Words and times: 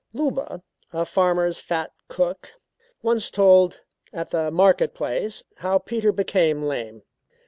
Luba, 0.13 0.63
a 0.91 1.05
farmer's 1.05 1.59
fat 1.59 1.91
cook, 2.07 2.53
once 3.03 3.29
told 3.29 3.83
at 4.11 4.31
the 4.31 4.49
market 4.49 4.95
place 4.95 5.43
how 5.57 5.77
Peter 5.77 6.11
became 6.11 6.63
lame. 6.63 7.03